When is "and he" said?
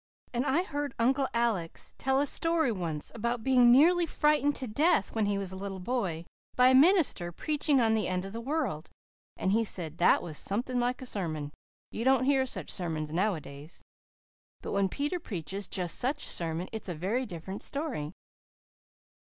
9.37-9.63